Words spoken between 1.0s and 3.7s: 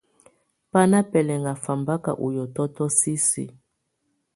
bɛlɛŋá fábáka ú hiɔtɔtɔ sisiǝ.